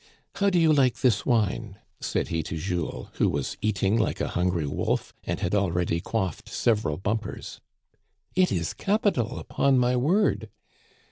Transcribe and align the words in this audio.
"How 0.37 0.49
do 0.49 0.57
you 0.57 0.73
like 0.73 1.01
this 1.01 1.27
wine?" 1.27 1.77
said 1.99 2.29
he 2.29 2.41
to 2.41 2.57
Jules, 2.57 3.09
who 3.19 3.29
was 3.29 3.55
eating 3.61 3.99
like 3.99 4.19
a 4.19 4.29
hungry 4.29 4.65
wolf, 4.65 5.13
and 5.25 5.39
had 5.39 5.53
already 5.53 5.99
quaffed 6.01 6.49
several 6.49 6.97
bumpers." 6.97 7.61
It 8.35 8.51
is 8.51 8.73
capital, 8.73 9.37
upon 9.37 9.77
my 9.77 9.95
word." 9.95 10.49